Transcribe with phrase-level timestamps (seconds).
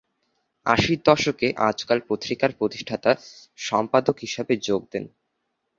[0.65, 3.11] আশির দশকে আজকাল পত্রিকার প্রতিষ্ঠাতা
[3.59, 5.05] সম্পাদক হিসেবে যোগ দেন।